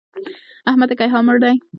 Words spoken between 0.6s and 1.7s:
احمد د کيها مړ دی!